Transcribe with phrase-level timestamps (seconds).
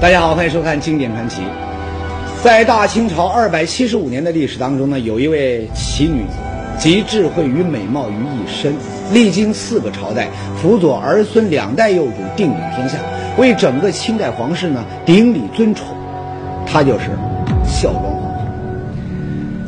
[0.00, 1.42] 大家好，欢迎收看《经典传奇》。
[2.42, 6.38] 在大清朝二百七十五年的历史当中呢，有一位奇女子，
[6.78, 8.74] 集智慧与美貌于一身，
[9.12, 12.96] 历经四个朝代，辅佐儿孙两代幼主，定鼎天下，
[13.36, 15.86] 为整个清代皇室呢顶礼尊崇。
[16.64, 17.10] 她就是
[17.62, 18.42] 孝庄皇后。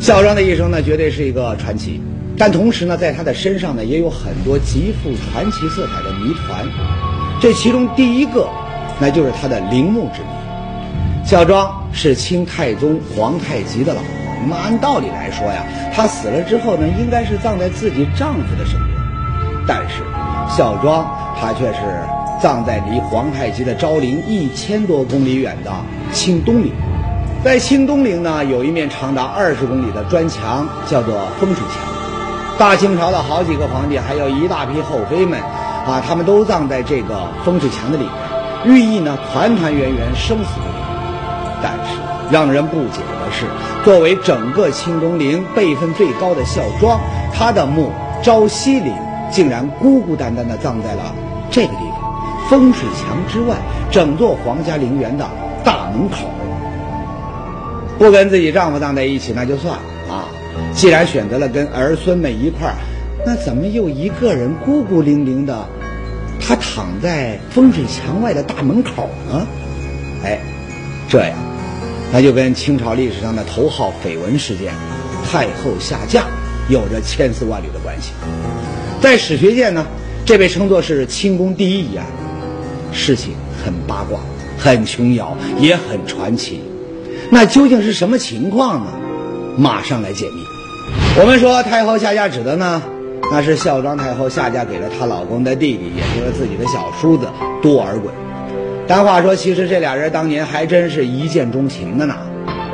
[0.00, 2.00] 孝庄的一生呢，绝对是一个传奇，
[2.39, 6.67] 但同时呢，在她的身上呢，也有很多极富传奇色彩的谜团。
[7.39, 8.49] 这其中第一个。
[8.99, 10.29] 那就是他的陵墓之谜。
[11.25, 14.09] 孝庄是清太宗皇太极的老婆。
[14.49, 18.99] 那按道理来说呀，她死了之后呢，应该是葬在自己丈夫的身边。
[19.68, 20.03] 但是，
[20.53, 21.07] 孝庄
[21.41, 21.79] 她却是
[22.41, 25.71] 葬在离皇太极的昭陵一千多公里远的
[26.13, 26.73] 清东陵。
[27.45, 31.79] 在清东陵呢，有一面长达二十公里的砖墙，叫做风水墙。
[32.59, 35.41] 大清朝的好几个皇帝，还有一大批后妃们，
[35.87, 38.12] 啊，他们都葬在这个风水墙的里面。
[38.64, 40.75] 寓意呢，团团圆圆，生死不离。
[41.62, 41.98] 但是
[42.31, 43.47] 让人不解的是，
[43.84, 47.00] 作为整个清东陵辈分最高的孝庄，
[47.33, 47.91] 她的墓
[48.22, 48.92] 昭西陵
[49.31, 51.14] 竟然孤孤单单地葬在了
[51.50, 53.56] 这个地方，风水墙之外，
[53.91, 55.25] 整座皇家陵园的
[55.65, 56.28] 大门口。
[57.98, 59.83] 不跟自己丈夫葬在一起那就算了
[60.15, 60.25] 啊，
[60.72, 62.75] 既然选择了跟儿孙们一块儿，
[63.25, 65.65] 那怎么又一个人孤孤零零的？
[66.53, 69.47] 他躺在风水墙外的大门口呢，
[70.22, 70.39] 哎，
[71.09, 71.34] 这样，
[72.12, 74.75] 那就跟清朝历史上的头号绯闻事件——
[75.25, 76.27] 太后下嫁
[76.69, 78.12] 有着千丝万缕的关系。
[79.00, 79.86] 在史学界呢，
[80.27, 82.05] 这被称作是清宫第一疑案。
[82.92, 83.33] 事情
[83.64, 84.20] 很八卦，
[84.59, 86.62] 很琼瑶，也很传奇。
[87.31, 88.92] 那究竟是什么情况呢？
[89.56, 90.44] 马上来解密。
[91.19, 92.83] 我们说太后下嫁指的呢？
[93.31, 97.27] 那是孝庄太后下嫁给了她老公的弟弟，也就是自己的小叔子
[97.62, 98.11] 多尔衮。
[98.87, 102.15] 但话说，其实这俩人当年还真是一见钟情的呢。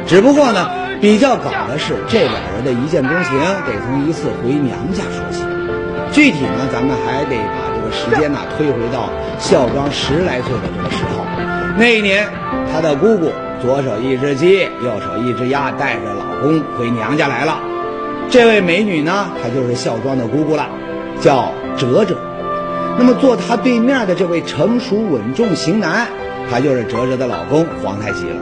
[0.06, 0.69] 只不过呢，
[1.00, 5.44] 比较搞的是这俩人的一见钟情得从一次回娘家说起。
[6.10, 11.25] 具体呢，咱们还得把这个时间呢推回到孝庄十来岁的这个时候。
[11.76, 12.26] 那一年，
[12.72, 13.30] 她的姑姑
[13.60, 17.60] 左手一只鸡，右手一只鸭，带着老公回娘家来了。
[18.31, 20.69] 这位美女呢，她就是孝庄的姑姑了，
[21.21, 22.16] 叫哲哲。
[22.99, 26.09] 那么坐她对面的这位成熟稳重型男，
[26.50, 28.37] 他就是哲哲的老公皇太极了。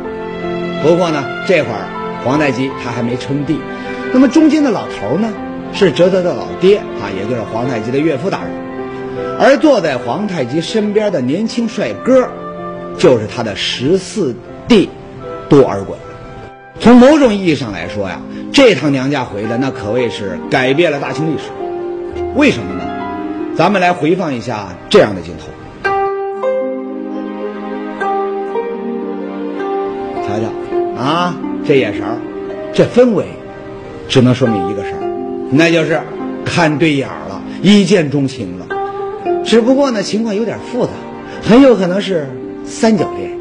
[0.83, 1.87] 不过呢，这会儿
[2.25, 3.59] 皇太极他还没称帝。
[4.13, 5.29] 那么中间的老头呢，
[5.73, 8.51] 是哲哲的老爹啊，也就是皇太极的岳父大人。
[9.39, 12.29] 而坐在皇太极身边的年轻帅哥，
[12.99, 14.35] 就是他的十四
[14.67, 14.89] 弟
[15.49, 15.95] 多尔衮。
[16.81, 18.21] 从某种意义上来说呀。
[18.53, 21.51] 这趟娘家回来，那可谓是改变了大清历史。
[22.35, 22.85] 为什么呢？
[23.55, 25.49] 咱们来回放一下这样的镜头，
[30.23, 32.17] 瞧瞧啊，这眼神儿，
[32.73, 33.27] 这氛围，
[34.09, 35.01] 只能说明一个事儿，
[35.51, 36.01] 那就是
[36.47, 38.67] 看对眼儿了，一见钟情了。
[39.45, 40.93] 只不过呢，情况有点复杂，
[41.43, 42.27] 很有可能是
[42.65, 43.33] 三角恋。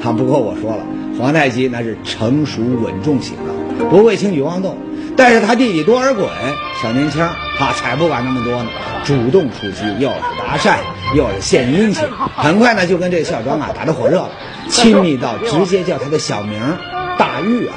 [0.00, 0.84] 啊，不过我说了，
[1.18, 3.84] 皇太极那是成熟稳重型的。
[3.90, 4.76] 不会轻举妄动，
[5.16, 6.28] 但是他弟弟多尔衮
[6.80, 8.70] 小年轻啊，才不管那么多呢，
[9.04, 10.76] 主动出击，又是搭讪，
[11.16, 12.04] 又是献殷勤，
[12.36, 14.30] 很快呢就跟这个孝庄啊打得火热了，
[14.70, 16.60] 亲密到直接叫他的小名
[17.18, 17.72] 大玉儿。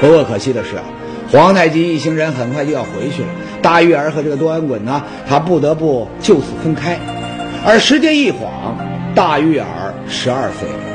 [0.00, 0.82] 不过可惜的是啊，
[1.30, 3.28] 皇太极一行人很快就要回去了，
[3.62, 6.98] 大玉儿和这个多尔衮呢，他不得不就此分开。
[7.64, 8.76] 而时间一晃，
[9.14, 10.91] 大玉儿十二岁了，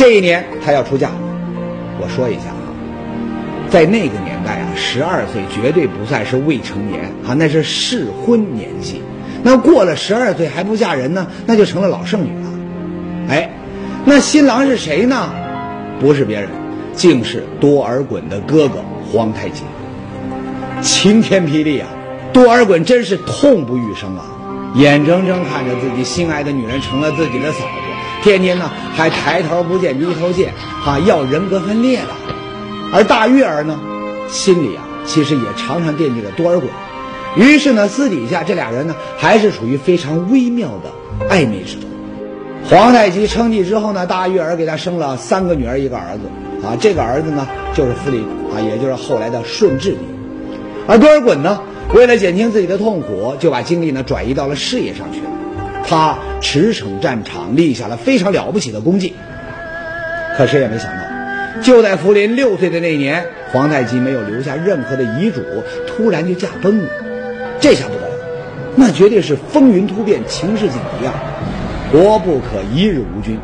[0.00, 1.10] 这一年他要出嫁。
[2.00, 2.72] 我说一下啊。
[3.68, 9.02] 在那个年代啊，十二岁绝对不算是未成年啊，那是适婚年纪。
[9.42, 12.50] 那过了十二岁还不嫁人呢，那就成了老剩女了。
[13.28, 13.50] 哎，
[14.06, 15.28] 那新郎是谁呢？
[16.00, 16.48] 不是别人，
[16.94, 18.82] 竟是多尔衮的哥哥
[19.12, 19.64] 皇太极。
[20.80, 21.88] 晴天霹雳啊！
[22.32, 24.24] 多尔衮真是痛不欲生啊，
[24.76, 27.89] 眼睁睁看着自己心爱的女人成了自己的嫂子，
[28.22, 30.52] 天天呢还抬头不见低头见，
[30.82, 32.16] 哈，要人格分裂了。
[32.92, 33.78] 而大玉儿呢，
[34.28, 36.62] 心里啊，其实也常常惦记着多尔衮，
[37.36, 41.88] 于是呢，私底下这俩人呢，还是处于非常微妙的暧昧之中。
[42.68, 48.22] 皇太极称帝之后呢，大玉儿给他生了三个女儿，一个儿子，啊，这个儿子呢，就是福临，
[48.52, 49.98] 啊，也就是后来的顺治帝。
[50.86, 51.60] 而多尔衮呢，
[51.94, 55.26] 为了减轻自己的痛苦，就把精力呢转移到了事业上去了。
[55.86, 59.14] 他驰骋战场，立下了非常了不起的功绩。
[60.36, 61.02] 可谁也没想到。
[61.62, 65.42] 就在福临六岁的那年，皇太极没有留下任何的遗嘱，
[65.86, 66.88] 突然就驾崩了。
[67.58, 68.14] 这下不得了，
[68.76, 71.12] 那绝对是风云突变，情势紧急啊！
[71.92, 73.38] 国不可一日无君。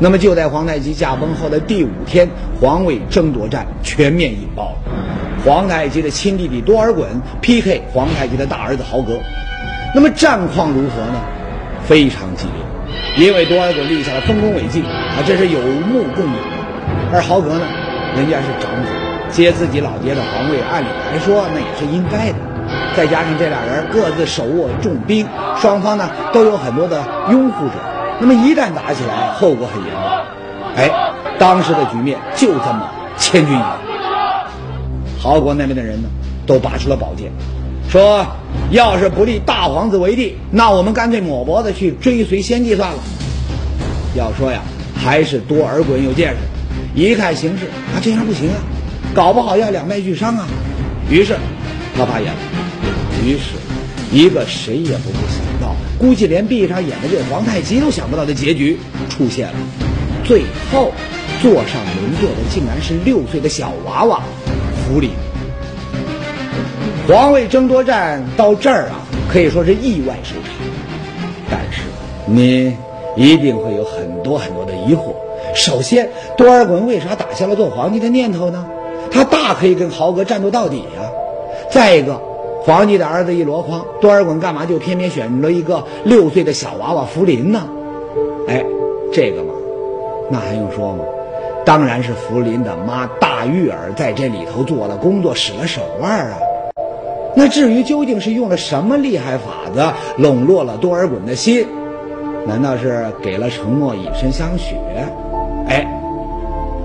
[0.00, 2.28] 那么就在皇太极驾崩后的第五天，
[2.60, 4.78] 皇位争夺战全面引爆了。
[5.44, 7.04] 皇太极的亲弟弟多尔衮
[7.42, 9.20] PK 皇太极的大儿子豪格，
[9.94, 11.22] 那么战况如何呢？
[11.84, 16.54] 非常激烈，因为多尔衮立下了丰功伟绩啊，这是有目共睹的。
[17.12, 17.66] 而豪格呢，
[18.16, 18.90] 人家是长子，
[19.30, 22.38] 接自己老爹的皇位，按理来说那也是应该的。
[22.96, 25.26] 再加上这俩人各自手握重兵，
[25.56, 27.74] 双方呢都有很多的拥护者。
[28.20, 30.02] 那么一旦打起来，后果很严重。
[30.76, 30.90] 哎，
[31.38, 33.76] 当时的局面就这么千钧一发。
[35.20, 36.08] 豪国那边的人呢，
[36.46, 37.32] 都拔出了宝剑，
[37.88, 38.26] 说
[38.70, 42.98] ：“要是不立大皇子为帝，那我们干脆抹脖子去追随先帝算了。”
[44.16, 44.60] 要说呀，
[44.96, 46.36] 还是多尔衮有见识，
[46.94, 48.56] 一看形势啊，这样不行啊，
[49.14, 50.46] 搞不好要两败俱伤啊。
[51.10, 51.36] 于是
[51.96, 52.38] 他发言了。
[53.24, 53.54] 于是，
[54.12, 55.74] 一个谁也不会想到。
[55.98, 58.78] 估计连闭上眼的这皇太极都想不到的结局
[59.08, 59.54] 出现了，
[60.24, 60.42] 最
[60.72, 60.92] 后
[61.40, 64.20] 坐上龙座的竟然是六岁的小娃娃
[64.86, 65.10] 福临。
[67.06, 70.54] 皇位争夺战到这儿啊，可以说是意外收场。
[71.50, 71.82] 但是
[72.24, 72.74] 您
[73.14, 75.12] 一定会有很多很多的疑惑。
[75.54, 78.64] 首先，多尔衮为啥打消了做皇帝的念头呢？
[79.10, 81.10] 他大可以跟豪格战斗到底呀。
[81.70, 82.20] 再一个。
[82.62, 87.68] 皇帝的儿子一箩筐，多尔衮干嘛就偏偏选了一个六岁的小娃娃福临呢？
[88.48, 88.64] 哎，
[89.12, 89.52] 这个嘛，
[90.30, 91.04] 那还用说吗？
[91.66, 96.38] 当然是福临的妈大玉儿在这里头做了工作，使了手腕啊。
[97.36, 99.82] 那至于究竟是用了什么厉害法子
[100.16, 101.66] 笼络了多尔衮的心，
[102.46, 104.76] 难道是给了承诺以身相许？
[105.66, 105.84] 哎，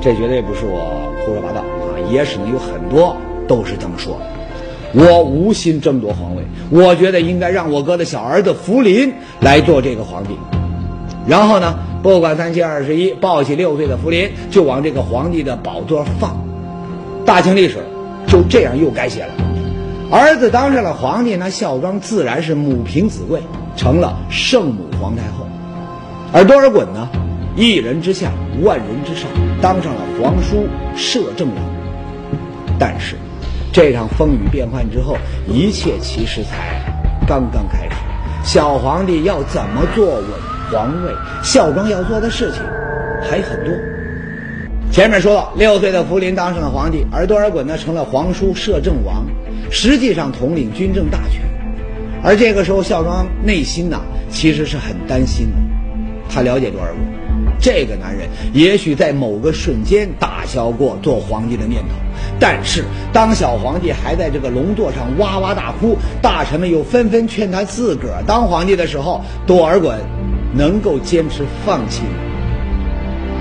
[0.01, 0.80] 这绝对不是我
[1.25, 3.16] 胡说八道啊，也只能有很多
[3.48, 4.18] 都是这么说。
[4.94, 10.31] 我无心争夺皇位，我觉得应该让我哥的小儿子福临来做这个皇帝。
[11.28, 16.44] 然后呢，不管三七二十一，抱起六岁的福临就往这个皇帝的宝座放。
[17.24, 17.78] 大清历史
[18.25, 19.49] 就这样又改写了。
[20.11, 23.41] 儿子当上了皇帝，那孝庄自然是母凭子贵，
[23.75, 25.45] 成了圣母皇太后。
[26.33, 27.07] 而多尔衮呢，
[27.56, 28.31] 一人之下，
[28.63, 29.29] 万人之上，
[29.61, 31.57] 当上了皇叔摄政王。
[32.79, 33.15] 但是。
[33.71, 35.15] 这场风雨变幻之后，
[35.47, 36.81] 一切其实才
[37.27, 37.95] 刚刚开始。
[38.44, 40.23] 小皇帝要怎么坐稳
[40.71, 41.13] 皇位？
[41.44, 42.63] 孝庄要做的事情
[43.21, 43.71] 还很多。
[44.91, 49.23] 前面说到，六岁的福临当上了皇帝，而多尔衮呢成了皇叔摄政王，
[49.69, 51.42] 实际上统领军政大权。
[52.24, 55.56] 而这个时候，孝庄内心呐其实是很担心的。
[56.30, 56.95] 他了解多尔衮，
[57.60, 61.95] 这个男人也许在某个瞬间打消过做皇帝的念头。
[62.39, 69.95] 但是，当小皇帝还在这个龙座上哇哇大哭，大臣们又纷纷劝他自个儿当皇帝的时候，多尔衮
[70.54, 72.04] 能够坚持放弃？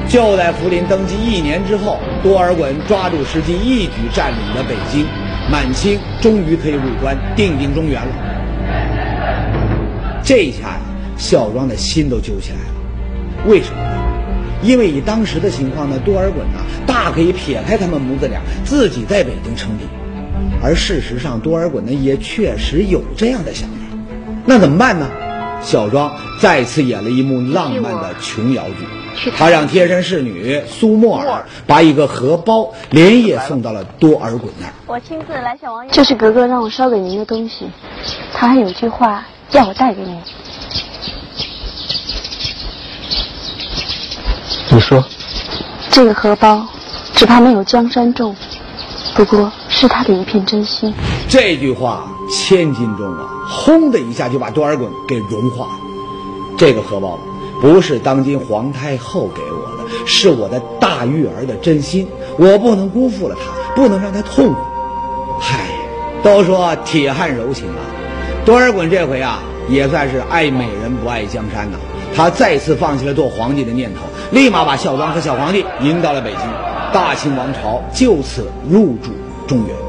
[0.09, 5.05] 就在福临登基一年之后，多尔衮抓住时机，一举占领了北京，
[5.51, 8.13] 满清终于可以入关，定定中原了。
[10.23, 10.81] 这一下呀，
[11.17, 13.47] 孝庄的心都揪起来了。
[13.47, 13.89] 为什么呢？
[14.63, 19.85] 因为以当时的情况呢，多尔衮呢大可以撇开他们母子俩，自己在北京称帝。
[20.63, 23.77] 而事实上，多尔衮呢也确实有这样的想法。
[24.45, 25.09] 那怎么办呢？
[25.63, 26.11] 孝庄
[26.41, 34.73] 再次演了一幕浪漫的琼瑶剧，他让贴身侍女苏沫儿把一个荷包连夜送到了多尔衮那儿。
[34.87, 35.91] 我亲自来小王爷。
[35.93, 37.69] 这是格格让我捎给您的东西，
[38.33, 40.19] 他还有句话要我带给您。
[44.71, 45.03] 你说，
[45.91, 46.67] 这个荷包
[47.15, 48.37] 只怕没有江山重，
[49.15, 50.95] 不过是他的一片真心。
[51.29, 53.27] 这句话千斤重啊！
[53.49, 55.73] 轰的一下就把多尔衮给融化了。
[56.57, 57.19] 这个荷包
[57.61, 62.07] 不是当今皇太后给我的，是我的大玉儿的真心，
[62.39, 64.57] 我不能辜负了她，不能让她痛苦。
[65.41, 65.67] 嗨，
[66.23, 67.81] 都说铁汉柔情啊，
[68.45, 71.79] 多尔衮这回啊也算是爱美人不爱江山呐。
[72.15, 74.01] 他再次放弃了做皇帝的念头，
[74.33, 76.41] 立马把孝庄和小皇帝迎到了北京，
[76.93, 79.13] 大清王朝就此入主
[79.47, 79.88] 中原。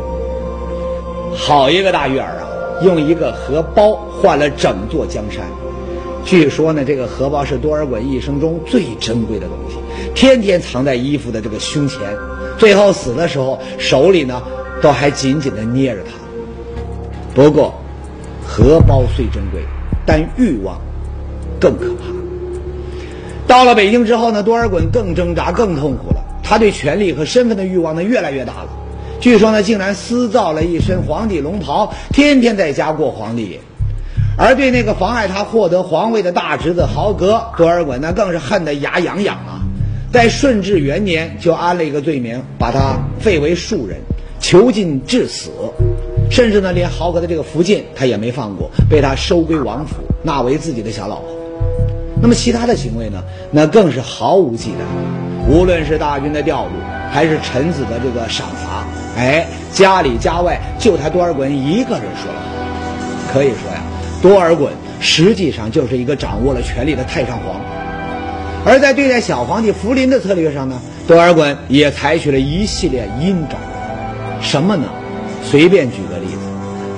[1.35, 2.47] 好一个大玉儿啊！
[2.83, 5.43] 用一个荷包换了整座江山。
[6.25, 9.77] 据说呢，这个荷包是多尔衮一生中最珍贵的东西，
[10.13, 11.99] 天天藏在衣服的这个胸前，
[12.57, 14.41] 最后死的时候手里呢
[14.81, 16.11] 都还紧紧的捏着它。
[17.33, 17.73] 不过，
[18.45, 19.61] 荷包虽珍贵，
[20.05, 20.79] 但欲望。
[21.59, 22.05] 更可怕。
[23.45, 26.23] 到了北京之后呢，多尔衮更挣扎、更痛苦了。
[26.41, 28.69] 他对权力和身份的欲望呢，越来越大了。
[29.19, 33.59] 据说呢，竟然私造了一身皇帝龙袍，天天在家过皇帝瘾。
[34.37, 39.59] 而对那个妨碍他获得皇位的大侄子豪格，多尔衮呢，更是恨得牙痒痒啊！
[40.13, 43.97] 在顺治元年就安了一个罪名，把他废为庶人，
[44.39, 45.51] 囚禁致死。
[46.31, 51.29] 甚至呢，连豪格的这个福晋他也没放过，被他收归王府，纳为自己的小老婆。
[52.21, 53.21] 那么其他的行为呢，
[53.51, 55.51] 那更是毫无忌惮。
[55.51, 56.71] 无论是大军的调度，
[57.11, 58.85] 还是臣子的这个赏罚，
[59.17, 63.33] 哎，家里家外就他多尔衮一个人说了话。
[63.33, 63.81] 可以说呀，
[64.21, 67.61] 多尔衮实际上就是一个掌握了权力的太上皇。
[68.65, 73.57] 而在对待小皇帝福临的策略上呢，多尔衮也采取了一系列阴招。
[74.41, 74.85] 什么呢？
[75.43, 76.39] 随便举个例子，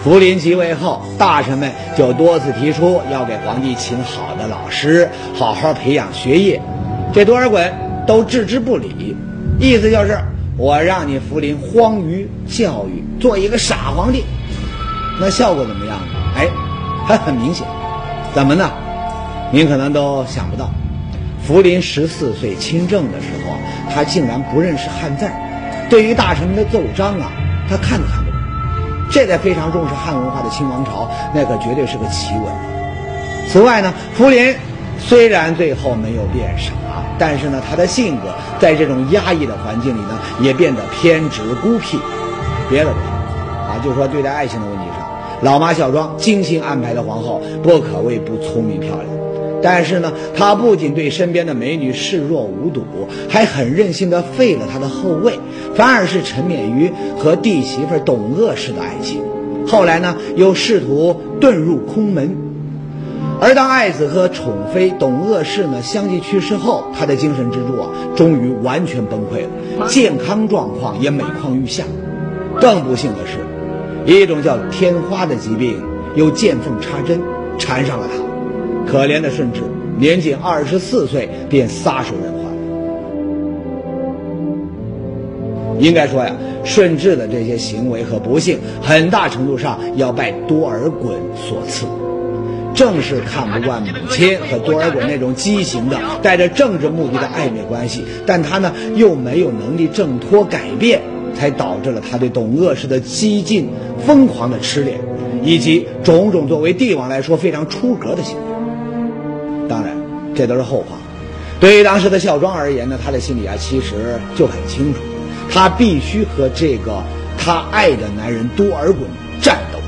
[0.03, 6.61] 福临即位后，大臣们就多次提出要给皇帝请好的老师，好好培养学业。
[7.13, 7.71] 这多尔衮
[8.07, 9.15] 都置之不理，
[9.59, 10.17] 意思就是
[10.61, 14.23] 我让你福临荒于教育，做一个傻皇帝。
[15.19, 16.05] 那效果怎么样呢？
[16.35, 16.47] 哎，
[17.07, 17.65] 还很明显。
[18.35, 18.69] 怎么呢？
[19.51, 20.69] 您可能都想不到，
[21.41, 23.55] 福临十四岁亲政的时候，
[23.91, 25.27] 他竟然不认识汉字
[25.89, 27.31] 对于大臣们的奏章啊，
[27.67, 28.39] 他看都看不懂。
[29.09, 32.53] 这在非常重视汉文化的清王朝，那可绝对是个奇闻。
[33.47, 34.53] 此外呢，福临
[34.99, 36.71] 虽然最后没有变傻，
[37.19, 41.99] 但是呢，他的性格在这种压抑的环境里呢，也变得偏执孤僻。
[42.69, 43.05] 别的不说，
[43.67, 45.07] 啊，就说对待爱情的问题上，
[45.41, 49.05] 老妈孝庄精心安排的皇后，不可谓不聪明漂亮。
[49.63, 52.83] 但是呢，他不仅对身边的美女视若无睹，
[53.29, 55.37] 还很任性的废了他的后位，
[55.75, 59.21] 反而是沉湎于和弟媳妇董鄂氏的爱情。
[59.67, 62.50] 后来呢，又试图遁入空门。
[63.41, 69.41] 而当爱子和宠妃董鄂氏呢相继去世后，他的精神支柱啊，终于完全崩溃
[69.79, 71.83] 了，健康状况也每况愈下。
[72.59, 73.39] 更不幸的是，
[74.05, 75.81] 一种叫天花的疾病
[76.15, 77.19] 又见缝插针
[77.57, 78.91] 缠上了他。
[78.91, 79.61] 可怜的顺治，
[79.97, 82.41] 年仅二十四岁便撒手人寰。
[85.79, 86.31] 应该说呀，
[86.63, 91.87] 顺治的这些行为和不幸，很大程度上要拜多尔衮所赐。
[92.73, 101.01] 正是看不惯母亲和多尔衮那种畸形的、带着政治目的的暧昧关系，但他呢又没有能力挣脱改变，
[101.35, 103.69] 才导致了他对董鄂氏的激进、
[104.05, 104.99] 疯狂的痴恋，
[105.43, 108.43] 以及种种作为帝王来说非常出格的行为。
[109.67, 109.95] 当然，
[110.35, 110.97] 这都是后话。
[111.59, 114.99] 对于当时的孝庄而言呢，他的心里啊其实就很清楚，
[115.49, 117.03] 他必须和这个
[117.37, 118.95] 他爱的男人多尔衮
[119.41, 119.79] 战斗。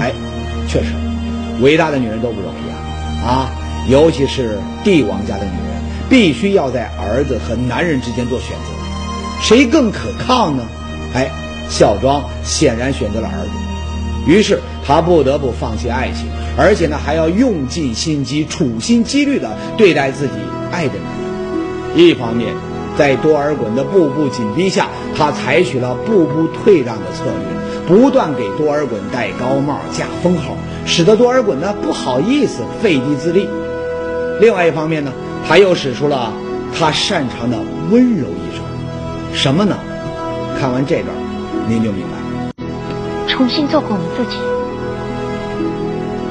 [0.00, 0.12] 哎，
[0.66, 0.86] 确实，
[1.60, 3.50] 伟大的女人都不容易啊啊！
[3.88, 10.64] 尤其是帝王家的女人，必须要在儿子和男人之间做选择，谁更可靠呢？
[11.14, 11.30] 哎，
[11.68, 13.50] 孝庄显然选择了儿子，
[14.26, 16.26] 于是他不得不放弃爱情。
[16.56, 20.34] 而且呢，还要用尽心机、处心积虑地对待自己
[20.70, 22.06] 爱的男人。
[22.06, 22.54] 一方面，
[22.96, 33.48] 在多尔衮的步步紧逼下，他采取了步步退让的策略，不断给多尔衮戴高帽、加封号，使得多尔衮呢不好意思废帝自立。
[34.40, 35.12] 另外一方面呢，
[35.46, 36.32] 他又使出了
[36.76, 37.58] 他擅长的
[37.90, 38.62] 温柔一手，
[39.34, 39.76] 什么呢？
[40.58, 41.08] 看完这段，
[41.68, 42.64] 您就明白。
[43.28, 44.38] 重新做回我们自己。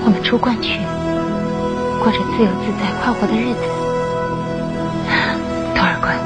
[0.05, 0.79] 我们出关去，
[2.01, 3.60] 过着自由自在、快活的日子。
[5.75, 6.17] 多尔衮，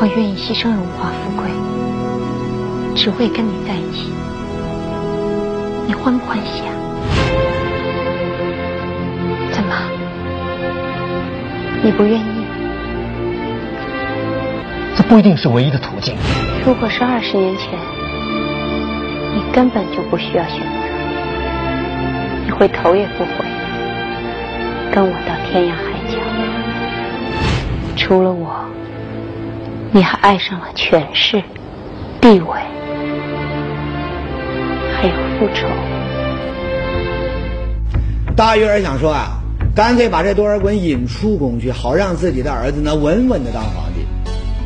[0.00, 1.44] 我愿意牺牲荣华富贵，
[3.02, 4.12] 只会跟你在一起。
[5.86, 6.74] 你欢不欢喜啊？
[9.50, 9.74] 怎么？
[11.82, 12.44] 你不愿意？
[14.94, 16.14] 这不一定是唯一的途径。
[16.66, 17.70] 如果是二十年前，
[19.34, 20.66] 你根本就不需要选择。
[22.44, 23.46] 你会头也不回，
[24.92, 26.18] 跟我到天涯海角。
[27.96, 28.62] 除了我，
[29.90, 31.42] 你还爱上了权势、
[32.20, 32.60] 地位，
[35.40, 35.66] 复仇。
[38.36, 39.40] 大玉儿想说啊，
[39.74, 44.04] 干脆把这多尔衮引出宫去，好让自己的儿子呢稳稳的当皇帝。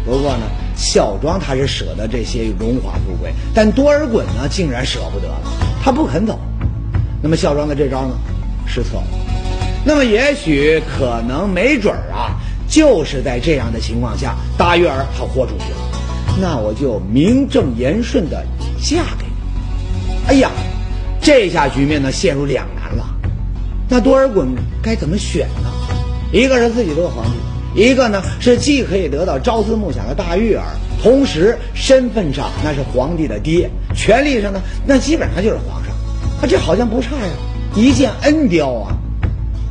[0.04, 0.43] 不过呢，
[0.75, 5.40] 孝庄他是舍得这些荣华富贵，但多尔衮呢竟然舍不得了，
[5.81, 6.40] 他不肯走。
[7.23, 8.16] 那么孝庄的这招呢，
[8.66, 9.04] 失策了。
[9.85, 12.35] 那么也许可能没准儿啊，
[12.66, 16.40] 就是在这样的情况下，大玉儿她豁出去了。
[16.40, 18.45] 那我就名正言顺的
[18.83, 19.35] 嫁给你。
[20.26, 20.50] 哎呀，
[21.25, 23.07] 这下局面呢陷入两难了。
[23.88, 24.49] 那多尔衮
[24.83, 25.71] 该怎么选呢？
[26.31, 30.66] 一个是自己做皇帝，一个呢是既可以得到朝思暮想的大玉儿，
[31.02, 35.95] 同时身份上那是皇帝的爹，权力上呢那基本上就是皇上。
[36.43, 37.33] 啊这好像不差呀，
[37.75, 38.95] 一箭恩雕啊。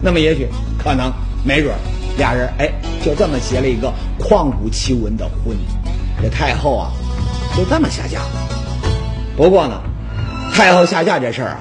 [0.01, 0.47] 那么也许，
[0.83, 1.13] 可能，
[1.45, 1.71] 没准
[2.17, 2.67] 俩人哎
[3.05, 5.55] 就这么结了一个旷古奇闻的婚，
[6.19, 6.91] 这太后啊
[7.55, 8.49] 就这么下嫁了。
[9.37, 9.79] 不过呢，
[10.53, 11.57] 太后下嫁这事儿啊，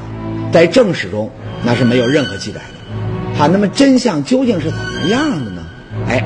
[0.53, 1.31] 在正史中
[1.65, 3.39] 那是没有任何记载的。
[3.39, 5.63] 哈，那么真相究竟是怎么样的呢？
[6.07, 6.23] 哎，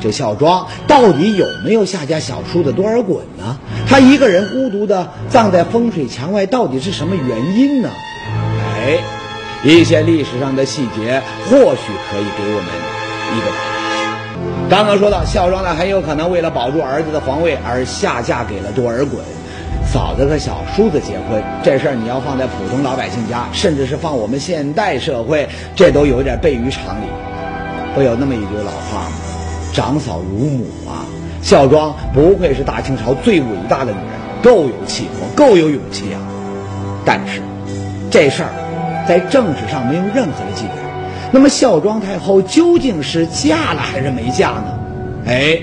[0.00, 3.58] 这孝庄到底有没有下嫁小叔的多尔衮呢？
[3.86, 7.90] 他一个人孤独的葬在风水墙外，到底是什么原因呢？
[8.78, 8.98] 哎，
[9.62, 13.66] 一些历史上的细节或许可以给我们一个答案。
[14.70, 19.06] 刚刚说到，孝庄呢很有可能为了保住儿子的皇位而下嫁给了多尔衮。
[19.96, 27.06] 嫂子和小叔子结婚这事儿，你要放在普通老百姓家，甚至是放我们现代社会，这都有点悖于常理。
[27.94, 29.16] 不有那么一句老话吗？
[29.72, 31.08] 长嫂如母啊！
[31.40, 36.20] 孝庄不愧是大清朝最伟大的女人，够有气魄，够有勇气啊！
[37.06, 37.40] 但是，
[38.10, 38.50] 这事儿
[39.08, 40.74] 在正史上没有任何的记载。
[41.32, 44.78] 那么，孝庄太后究竟是嫁了还是没嫁呢？
[45.26, 45.58] 哎，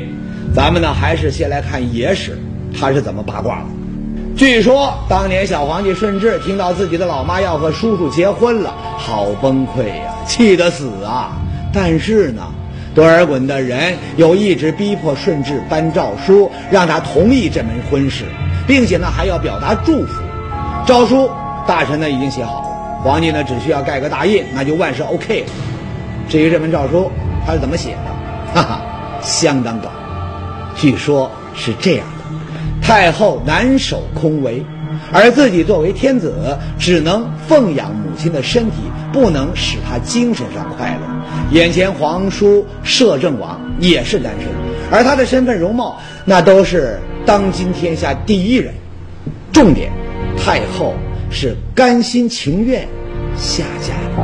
[0.56, 2.36] 咱们呢还是先来看野史，
[2.76, 3.66] 她是怎么八卦的。
[4.36, 11.34] 据说当年小皇帝顺治听到自己的老妈要和叔叔结婚了，好崩溃呀，气得死啊！
[11.72, 12.42] 但是呢，
[12.96, 18.26] 多尔衮的人又一直逼迫顺治颁诏书，让他同意这门婚事，
[18.68, 20.22] 并且呢还要表达祝福。
[20.86, 21.30] 诏书
[21.68, 25.48] 大臣呢已经写好了，皇帝呢只需要盖个大印，那就万事 OK 了。
[26.28, 27.12] 至于这门诏书
[27.46, 28.82] 他是怎么写的，哈哈，
[29.22, 29.94] 相当短。
[30.76, 32.23] 据说是这样的：
[32.84, 34.64] 太后难守空围。
[35.12, 38.76] 而自己作为天子，只能奉养母亲的身体，
[39.12, 41.08] 不能使她精神上快乐。
[41.52, 44.50] 眼前皇叔摄政王也是单身，
[44.92, 48.76] 而他的身份容貌那都是当今天下第一人。
[49.52, 49.92] 重点，
[50.38, 50.94] 太后
[51.32, 52.88] 是甘心情愿
[53.36, 54.24] 下嫁的。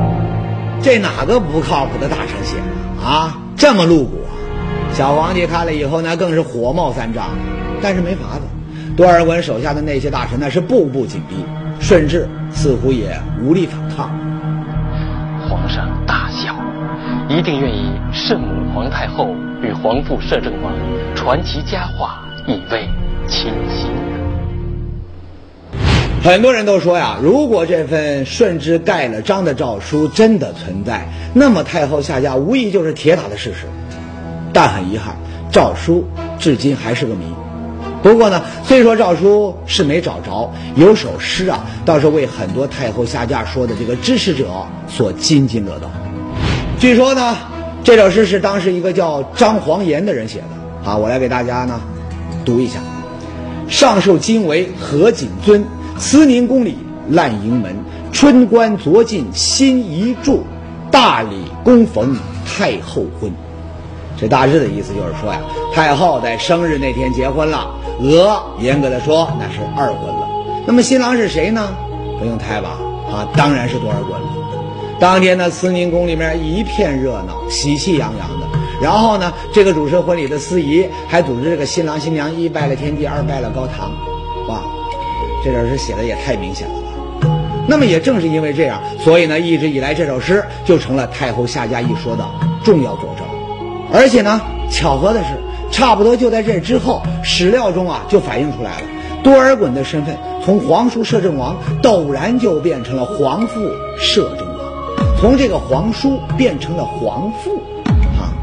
[0.81, 3.41] 这哪个不靠谱的大臣写的啊？
[3.57, 4.31] 这么露骨啊！
[4.93, 7.29] 小皇帝看了以后，那更是火冒三丈。
[7.81, 8.41] 但是没法子。
[8.99, 11.35] 多尔衮手下的那些大臣那是步步紧逼，
[11.79, 14.09] 顺治似乎也无力反抗。
[15.47, 16.53] 皇上大笑，
[17.29, 19.33] 一定愿意圣母皇太后
[19.63, 20.73] 与皇父摄政王
[21.15, 22.89] 传其佳话，以慰
[23.25, 23.89] 亲心。
[26.21, 33.65] 很多人都说呀，如果这份顺治盖了章的诏书真的存在，那么太后下嫁无疑就是铁打的事实。
[34.51, 35.15] 但很遗憾，
[35.49, 36.03] 诏书
[36.37, 37.23] 至今还是个谜。
[38.01, 44.45] 不过呢，虽说诏书是没找着，有首诗啊，倒是为很多太后下嫁说的这个支持者
[44.87, 45.89] 所津津乐道。
[46.79, 47.35] 据说呢，
[47.83, 50.45] 这首诗是当时一个叫张煌言的人写的。
[50.81, 51.81] 好，我来给大家呢
[52.45, 52.79] 读一下：
[53.67, 55.65] 上受金为何景尊，
[55.97, 56.77] 慈宁宫里
[57.09, 57.75] 烂营门，
[58.13, 60.45] 春官昨进新遗嘱，
[60.89, 63.29] 大礼恭逢太后婚。
[64.19, 65.39] 这大致的意思就是说呀，
[65.73, 67.75] 太后在生日那天结婚了。
[68.01, 70.27] 俄严格的说那是二婚了。
[70.65, 71.73] 那么新郎是谁呢？
[72.19, 72.77] 不用猜吧？
[73.09, 74.99] 啊，当然是多尔衮了。
[74.99, 78.47] 当天呢，慈宁宫里面一片热闹，喜气洋洋的。
[78.81, 83.91] 然后呢，这个主持婚礼的司仪还组织这个新郎新娘一拜了天地，二拜了高堂。
[84.47, 84.61] 哇，
[85.43, 87.29] 这首诗写的也太明显了吧？
[87.67, 92.25] 那么也正是因为这样，所以呢，一直以来这首诗就成了太后下嫁一说的
[92.63, 93.28] 重要佐证。
[93.91, 95.29] 而且呢，巧合的是。
[95.71, 98.87] 差不多就在这之后，史料中啊就反映出来了，
[99.23, 104.57] 多尔衮的身份从皇叔摄政王陡然就变成了皇父摄政王，
[105.19, 107.61] 从这个皇叔变成了皇父，
[108.19, 108.33] 啊，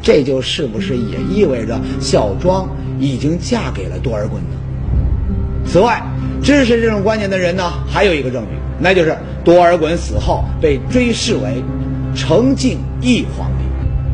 [0.00, 2.68] 这就是不是也意味着孝庄
[3.00, 5.66] 已经嫁给了多尔衮呢？
[5.66, 6.00] 此外，
[6.40, 11.60] 支持这种观点的人呢，还有一个证据，那就是多尔衮死后被追谥为
[12.14, 13.64] 成敬义皇帝，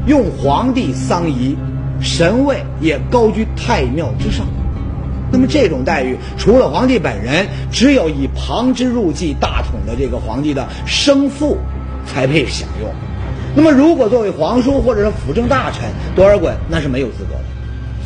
[0.07, 1.57] 用皇帝丧仪。
[2.01, 4.45] 神位也高居太庙之上，
[5.31, 11.57] 那么这种待遇，除了皇帝本人，只有以旁支入继大统的这个皇帝的生父
[12.05, 12.91] 才配享用。
[13.55, 15.83] 那么，如果作为皇叔或者是辅政大臣，
[16.15, 17.45] 多尔衮那是没有资格的。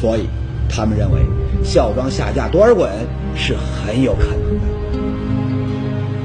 [0.00, 0.28] 所以，
[0.68, 1.18] 他们认为
[1.64, 2.88] 孝庄下嫁多尔衮
[3.34, 4.64] 是很有可能的。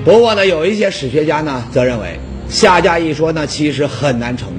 [0.04, 4.53] 不过呢，有一些史学家呢，则认为下嫁一说呢，其实很难成。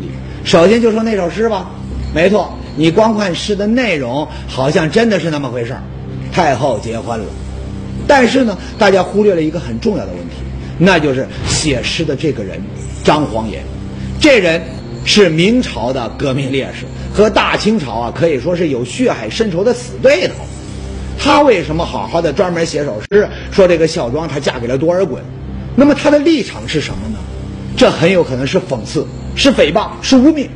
[0.45, 1.71] 首先就说那首诗吧，
[2.15, 2.53] 没错。
[2.77, 5.83] 你光看诗的内容，好像真的是那么回事儿，
[6.33, 7.25] 太后结婚了。
[8.07, 10.35] 但是呢，大家忽略了一个很重要的问题，
[10.77, 12.61] 那就是写诗的这个人
[13.03, 13.63] 张煌言。
[14.21, 14.61] 这人
[15.05, 20.35] 是明朝的革命烈士，和大清朝啊可以说是有血海深仇的死对头。
[21.19, 25.19] 他为什么好好的专门写首诗，说这个孝庄她嫁给了多尔衮？
[25.77, 27.14] 那么他的立场是什么呢？
[27.77, 30.49] 这很有可能是讽刺，是诽谤，是污蔑。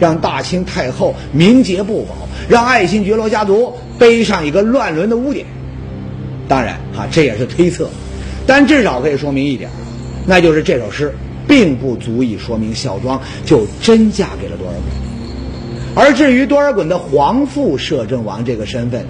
[0.00, 5.46] 让大清太后名节不保，让爱新觉罗家族背上一个乱伦的污点。
[6.48, 7.88] 当然，哈，这也是推测，
[8.44, 9.70] 但至少可以说明一点，
[10.26, 11.14] 那就是这首诗
[11.46, 15.94] 并不足以说明孝庄就真嫁给了多尔衮。
[15.94, 19.06] 而至于多尔衮的皇父摄政王这个身份，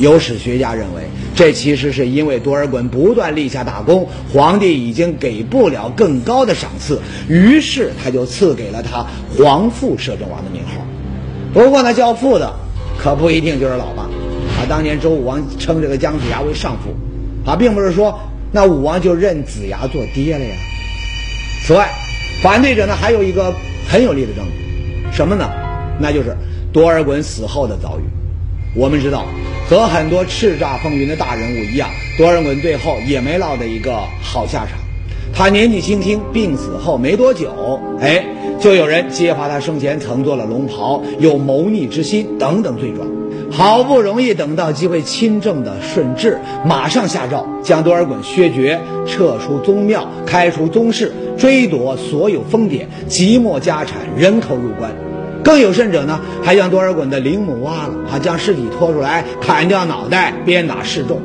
[0.00, 1.02] 有史学家认为，
[1.36, 10.86] 这其实是因为多尔衮不断立下大功，皇帝已经给不了更高的赏赐，于是他就赐给了他皇父摄政王的名号。
[11.52, 12.50] 不过呢，叫父的
[12.98, 14.04] 可不一定就是老爸。
[14.04, 16.94] 啊，当年周武王称这个姜子牙为上父，
[17.50, 18.18] 啊，并不是说
[18.52, 20.54] 那武王就认子牙做爹了呀。
[21.66, 21.90] 此外，
[22.42, 23.52] 反对者呢还有一个
[23.86, 25.50] 很有力的证据，什么呢？
[26.00, 26.34] 那就是
[26.72, 28.19] 多尔衮死后的遭遇。
[28.72, 29.24] 我们知道，
[29.68, 34.78] 和很多叱咤风云的大人物一样，多尔衮最后也没落得一个好下场。
[35.32, 38.24] 他年纪轻轻病死后没多久，哎，
[38.60, 43.06] 就有人揭发他生前曾做了龙袍，有谋逆之心等等罪状。
[43.50, 54.92] 好不容易等到机会亲政的顺治，马上下诏将多尔衮削爵、撤出宗庙、开除宗室、追夺所有封典、即没家产、人口入关。
[55.42, 61.20] 更有甚者呢，还将多尔衮的陵墓挖了，还将尸体拖出来砍掉脑袋，鞭打示众。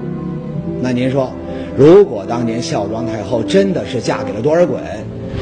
[0.81, 1.31] 那您说，
[1.77, 4.79] 如果当年孝庄太后真的是嫁给了多尔衮，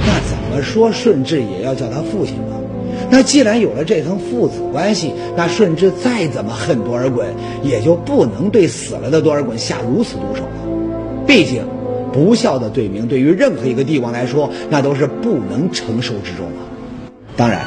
[0.05, 2.55] 那怎么说顺治也要叫他父亲呢？
[3.09, 7.25] 那既然有了这层父子关系，那顺治再怎么恨多尔衮，
[7.61, 11.27] 也就不能对死了的多尔衮下如此毒手了。
[11.27, 11.63] 毕竟，
[12.11, 16.61] 不孝的罪名对于任何一个帝王来说，那都是不能承受之重啊。
[17.35, 17.61] 当然，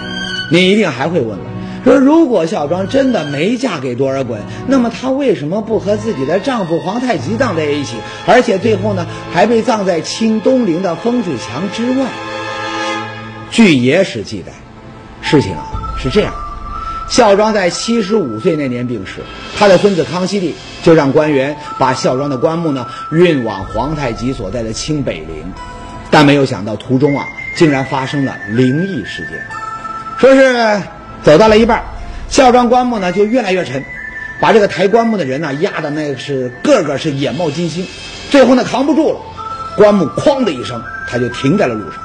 [0.50, 1.44] 你一定还会问了，
[1.84, 12.06] 说如果孝庄真的没嫁给多尔衮，那么她为什么不和自己的丈夫皇太极葬在一起，而且最后呢，还被葬在清东陵的风水墙之外？
[13.50, 14.52] 据野史记载。
[15.22, 15.66] 事情啊
[15.98, 16.32] 是这样，
[17.08, 19.22] 孝庄在七十五岁那年病逝，
[19.58, 20.54] 他的孙子康熙帝
[20.84, 25.52] 就让官员把孝庄的棺木呢运往皇太极所在的清北陵，
[26.12, 27.24] 但没有想到途中啊
[27.56, 29.32] 竟然发生了灵异事件，
[30.18, 30.82] 说是
[31.22, 31.82] 走到了一半，
[32.28, 33.84] 孝庄棺木呢就越来越沉，
[34.40, 37.86] 把这个抬棺木的人呢压的那是个个是眼冒金星，
[38.30, 39.18] 最后呢扛不住了，
[39.76, 42.00] 棺木哐的一声，他就停在了路上，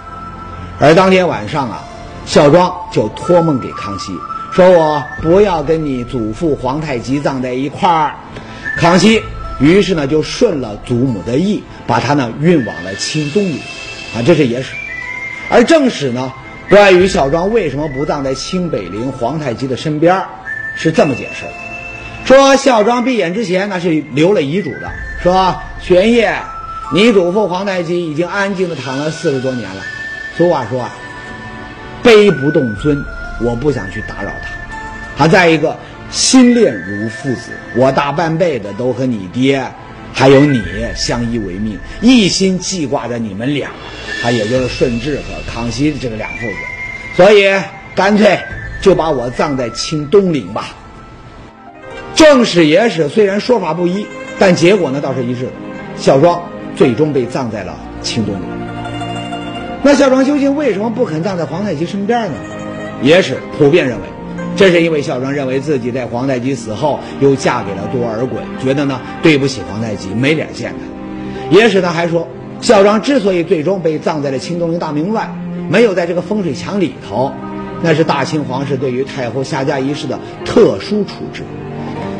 [0.80, 1.84] 而当天晚上啊。
[2.24, 4.14] 孝庄就托梦给康熙，
[4.54, 8.14] 说我不要跟你祖父皇太极葬在一块儿。
[8.78, 9.22] 康熙
[9.60, 13.58] 于是呢就顺了祖母的意，把他呢运往了清东陵。
[14.16, 14.76] 啊，这是野史。
[15.50, 16.32] 而正史呢，
[16.72, 20.24] 关于孝庄为什么不葬在清北陵皇太极的身边，
[20.74, 21.52] 是这么解释的：
[22.24, 24.90] 说孝庄闭眼之前那是留了遗嘱的，
[25.22, 26.34] 说玄烨，
[26.94, 29.82] 你祖父皇太极已经安静的躺了四十多年了。
[30.38, 30.90] 俗话说啊。
[32.04, 33.06] 悲不动尊，
[33.42, 34.50] 我不想去打扰他。
[35.16, 35.78] 他，再一个，
[36.10, 39.64] 心恋如父子，我大半辈子都和你爹，
[40.22, 40.62] 还有你
[40.96, 43.72] 相依为命，一心记挂着你们俩，
[44.22, 46.54] 他也就是顺治和康熙这个两父子，
[47.16, 47.52] 所以
[47.96, 48.38] 干脆
[48.84, 50.76] 就把我葬在清东陵吧。
[52.14, 54.06] 正史野史虽然说法不一，
[54.38, 55.50] 但结果呢倒是一致，
[55.98, 56.40] 孝庄
[56.76, 58.44] 最终被葬在了清东陵。
[59.82, 62.36] 那孝庄究竟为什么不肯葬在皇太极身边呢？
[63.02, 64.04] 野史普遍认为，
[64.56, 71.56] 这是因为孝庄认为自己在皇太极死后又嫁给了多尔衮，觉得呢对不起皇太极，没脸见他。
[71.56, 72.28] 野史呢还说，
[72.62, 75.34] 孝庄之所以最终被葬在了清东陵大明外，
[75.70, 77.32] 没有在这个风水墙里头，
[77.82, 81.44] 那是大清皇室对于太后下嫁一事的特殊处置。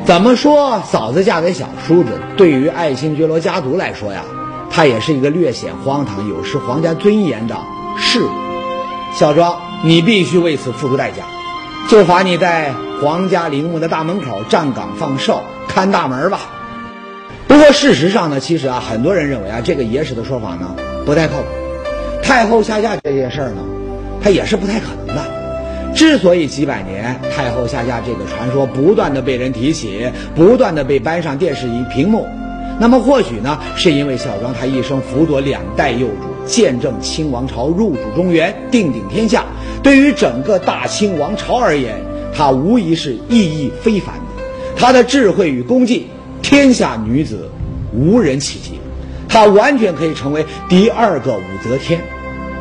[0.04, 4.24] 怎么说，嫂子嫁给小叔子，对于爱新觉罗家族来说呀？
[4.74, 7.58] 他也是一个略显荒唐、有失皇家尊严的
[7.98, 8.22] 事。
[9.14, 11.26] 孝庄，你必须为此付出代价，
[11.90, 16.40] 就罚你在皇家陵墓的大门口站岗放哨，看大门吧。
[17.48, 21.48] 不过事实上呢，其实啊，很多人认为啊，这个野史的说法呢不太靠谱。
[22.24, 23.62] 太后下嫁这件事儿呢，
[24.24, 25.22] 它也是不太可能的。
[25.94, 32.26] 之所以几百年太后下嫁这个传说不断的被人提起，不断的被搬上电视仪屏幕。
[32.82, 36.16] 那么或许呢，是因为孝庄他一生辅佐两代幼主，
[36.48, 39.46] 见证清王朝入主中原，定鼎天下。
[39.84, 44.44] 对于整个大清王朝而言，他无疑是意义非凡的。
[44.76, 46.08] 他的智慧与功绩，
[46.42, 47.52] 天下女子
[47.94, 48.80] 无人企及。
[49.30, 52.02] 他完全可以成为第二个武则天，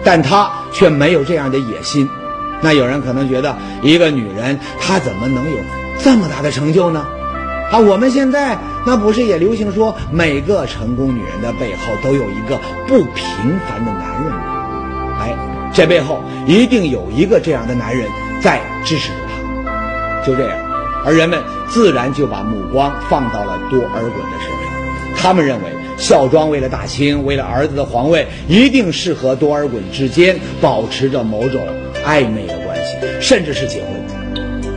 [0.05, 2.07] 但他却没有这样的野心。
[2.61, 5.57] 那有人可能觉得，一个女人她怎么能有
[5.99, 7.07] 这么大的成就呢？
[7.71, 13.25] 啊，我们现在那不是也流行说，每个成功女人的背后都有一个不平
[13.69, 15.17] 凡的男人吗？
[15.21, 15.37] 哎，
[15.73, 18.09] 这背后一定有一个这样的男人
[18.43, 20.27] 在支持着他。
[20.27, 20.59] 就这样，
[21.05, 25.17] 而人们自然就把目光放到了多尔衮的身上。
[25.17, 31.63] 他们认为，孝庄为了大清，为了儿子的皇位，一定是和多尔衮之间保持着某种
[32.05, 33.91] 暧昧的关系，甚至是结婚。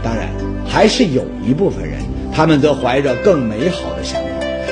[0.04, 0.30] 当然，
[0.68, 2.03] 还是有一部分人，
[2.34, 4.30] 他们则怀着更美好的想法。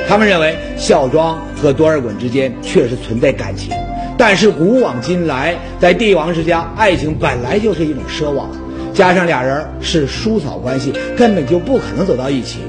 [0.08, 3.74] 他们认为，孝庄和多尔衮之间确实存在感情，
[4.18, 8.50] 但是古往今来，在帝王之家，爱情本来就是一种奢望，
[8.94, 12.60] 加上俩人是叔嫂关系，根本就不可能走到一起，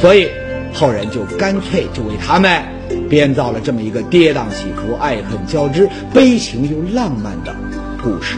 [0.00, 0.28] 所以。
[0.74, 2.62] 后人就干脆就为他们
[3.08, 7.56] 编造了这么一个跌宕起伏、爱恨交织、悲情又浪漫的
[8.02, 8.36] 故事。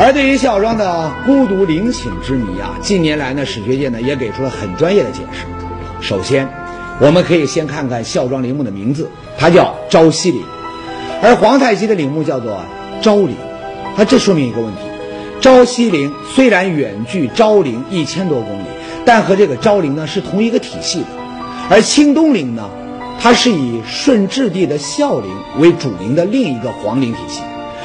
[0.00, 5.44] 而对于孝庄的孤独陵寝之谜啊，近年来呢，史学界呢也给出了很专业的解释。
[6.00, 6.48] 首先，
[7.00, 10.40] 我们可以先看看孝庄陵墓的名字，它叫昭西陵，
[11.20, 12.60] 而皇太极的陵墓叫做
[13.02, 13.34] 昭陵，
[13.96, 14.82] 那这说明一个问题。
[15.40, 18.66] 昭西陵虽然远距昭陵一千多公里，
[19.04, 21.06] 但和这个昭陵呢是同一个体系的，
[21.70, 22.70] 而清东陵呢，
[23.20, 27.40] 它是以顺治帝的孝陵为主陵的另一个皇陵体系，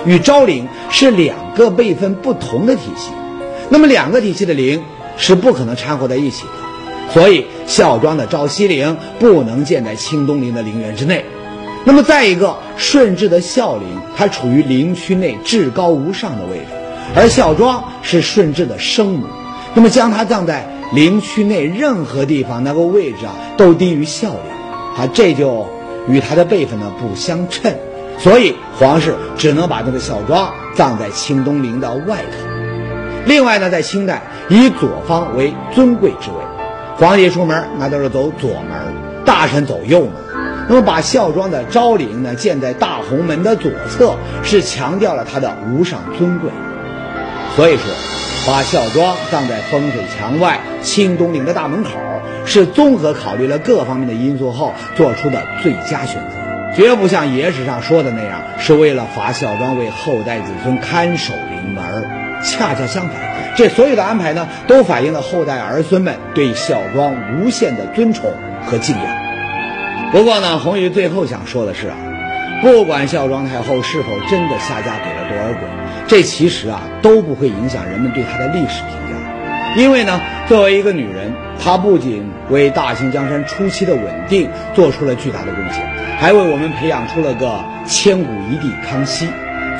[0.05, 3.11] 与昭陵是两个辈分不同的体系。
[3.69, 4.83] 那么两个体系的陵
[5.17, 11.25] 是不可能掺和在一起的，所以孝庄的昭西陵不能建在清东陵的陵园之内。
[11.85, 13.85] 那么再一个，顺治的孝陵
[14.15, 16.65] 它处于陵区内至高无上的位置。
[17.15, 19.27] 而孝庄是顺治的生母，
[19.73, 24.51] 那么将他葬在陵区内任何地方，那个位置啊都低于孝陵，
[24.97, 25.67] 啊这就
[26.07, 27.75] 与他的辈分呢不相称，
[28.19, 32.47] 所以皇室只能把这个孝庄葬在清东陵的外头。
[33.25, 36.37] 另外呢，在清代以左方为尊贵之位，
[36.97, 38.93] 皇帝出门那都是走左门，
[39.25, 40.11] 大臣走右门。
[40.69, 46.49] 那么把孝庄的昭陵呢建在大红门的左侧，是强调了他的无上尊贵。
[47.55, 47.83] 所以说，
[48.45, 51.91] 把孝庄葬在风水墙外清东陵的大门口，
[52.45, 56.35] 是综合考虑了各方面的因素后做出的最佳选择，
[56.75, 61.83] 绝不像野史上说的那样，是为了罚孝庄为后代子孙看守陵门。
[62.43, 63.15] 恰恰相反，
[63.55, 68.33] 这所有的安排呢，都反映了后代儿孙们对孝庄无限的尊崇
[68.65, 69.05] 和敬仰。
[70.11, 71.95] 不过呢，红玉最后想说的是啊，
[72.61, 76.05] 不管孝庄太后是否真的下嫁给了多尔衮。
[76.05, 85.87] 这其实啊都不会影响人们对她的历史评价，因为呢，作为一个女人，她不仅为大清江山初期的稳定做出了巨大的贡献，
[86.19, 89.25] 还为我们培养出了个千古一帝康熙，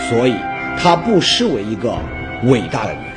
[0.10, 0.34] 所以
[0.82, 1.94] 她不失为一个
[2.46, 3.13] 伟大的女人。